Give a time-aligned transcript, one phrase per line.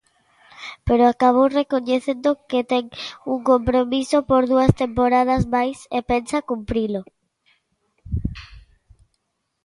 [0.87, 2.85] Pero acabou recoñecendo que ten
[3.33, 7.01] un compromiso por dúas temporadas máis e pensa cumprilo.